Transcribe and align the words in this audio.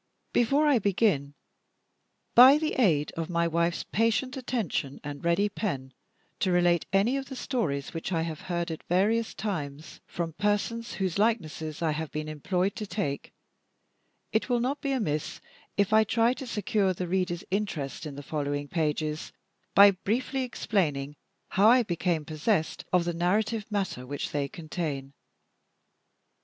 Before 0.33 0.65
I 0.65 0.79
begin, 0.79 1.35
by 2.33 2.57
the 2.57 2.73
aid 2.81 3.11
of 3.15 3.29
my 3.29 3.47
wife's 3.47 3.83
patient 3.83 4.35
attention 4.35 4.99
and 5.03 5.23
ready 5.23 5.47
pen, 5.47 5.93
to 6.39 6.51
relate 6.51 6.87
any 6.91 7.17
of 7.17 7.27
the 7.27 7.35
stories 7.35 7.93
which 7.93 8.11
I 8.11 8.23
have 8.23 8.41
heard 8.49 8.71
at 8.71 8.81
various 8.87 9.35
times 9.35 10.01
from 10.07 10.33
persons 10.33 10.95
whose 10.95 11.19
likenesses 11.19 11.83
I 11.83 11.91
have 11.91 12.11
been 12.11 12.27
employed 12.27 12.75
to 12.77 12.87
take, 12.87 13.31
it 14.33 14.49
will 14.49 14.59
not 14.59 14.81
be 14.81 14.91
amiss 14.91 15.39
if 15.77 15.93
I 15.93 16.03
try 16.03 16.33
to 16.33 16.47
secure 16.47 16.95
the 16.95 17.05
reader's 17.07 17.43
interest 17.51 18.07
in 18.07 18.15
the 18.15 18.23
following 18.23 18.67
pages, 18.67 19.31
by 19.75 19.91
briefly 19.91 20.41
explaining 20.41 21.15
how 21.49 21.67
I 21.69 21.83
became 21.83 22.25
possessed 22.25 22.85
of 22.91 23.05
the 23.05 23.13
narrative 23.13 23.71
matter 23.71 24.07
which 24.07 24.31
they 24.31 24.47
contain. 24.47 25.13